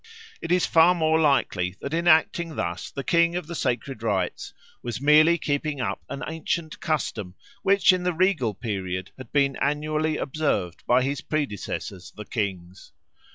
[0.41, 4.51] It is far more likely that in acting thus the King of the Sacred Rites
[4.81, 10.17] was merely keeping up an ancient custom which in the regal period had been annually
[10.17, 12.93] observed by his predecessors the kings.